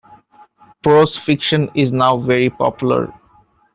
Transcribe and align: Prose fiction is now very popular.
Prose 0.81 1.15
fiction 1.15 1.69
is 1.75 1.91
now 1.91 2.17
very 2.17 2.49
popular. 2.49 3.13